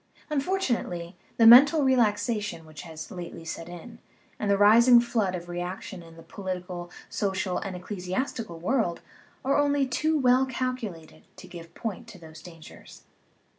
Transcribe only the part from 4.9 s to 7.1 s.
flood of reaction in the political,